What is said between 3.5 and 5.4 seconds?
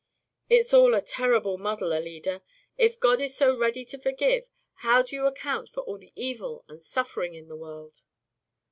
ready to forgive, how do you